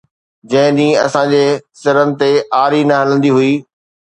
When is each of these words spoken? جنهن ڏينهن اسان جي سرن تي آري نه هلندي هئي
جنهن 0.51 0.77
ڏينهن 0.77 1.03
اسان 1.05 1.27
جي 1.33 1.43
سرن 1.81 2.17
تي 2.23 2.31
آري 2.63 2.81
نه 2.89 2.99
هلندي 3.01 3.31
هئي 3.37 3.53